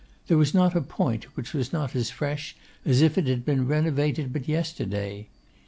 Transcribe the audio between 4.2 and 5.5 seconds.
but yesterday.